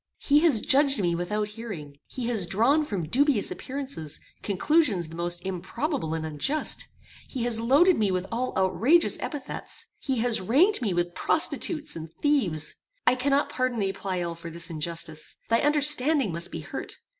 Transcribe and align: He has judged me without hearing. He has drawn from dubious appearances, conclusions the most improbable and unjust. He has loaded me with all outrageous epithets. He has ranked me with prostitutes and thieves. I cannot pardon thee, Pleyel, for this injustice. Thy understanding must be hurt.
He 0.17 0.39
has 0.39 0.61
judged 0.61 0.99
me 0.99 1.13
without 1.13 1.49
hearing. 1.49 1.97
He 2.07 2.25
has 2.29 2.47
drawn 2.47 2.85
from 2.85 3.07
dubious 3.07 3.51
appearances, 3.51 4.19
conclusions 4.41 5.09
the 5.09 5.15
most 5.15 5.45
improbable 5.45 6.15
and 6.15 6.25
unjust. 6.25 6.87
He 7.29 7.43
has 7.43 7.59
loaded 7.59 7.99
me 7.99 8.09
with 8.09 8.25
all 8.31 8.51
outrageous 8.57 9.17
epithets. 9.19 9.85
He 9.99 10.17
has 10.17 10.41
ranked 10.41 10.81
me 10.81 10.91
with 10.91 11.13
prostitutes 11.13 11.95
and 11.95 12.11
thieves. 12.19 12.73
I 13.05 13.13
cannot 13.13 13.49
pardon 13.51 13.77
thee, 13.77 13.93
Pleyel, 13.93 14.33
for 14.33 14.49
this 14.49 14.71
injustice. 14.71 15.37
Thy 15.49 15.59
understanding 15.59 16.31
must 16.31 16.51
be 16.51 16.61
hurt. 16.61 16.97